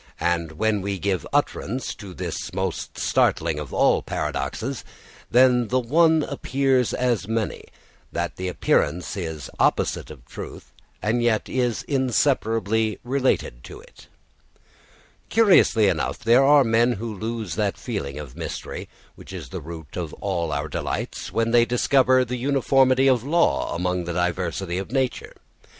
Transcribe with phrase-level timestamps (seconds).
[0.19, 4.83] And then we give utterance to this most startling of all paradoxes,
[5.29, 7.65] that the One appears as many,
[8.11, 14.07] that the appearance is the opposite of truth and yet is inseparably related to it.
[15.29, 19.61] Curiously enough, there are men who lose that feeling of mystery, which is at the
[19.61, 24.79] root of all our delights, when they discover the uniformity of law among the diversity
[24.79, 25.35] of nature.